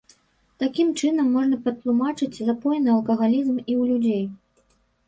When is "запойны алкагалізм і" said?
2.49-3.79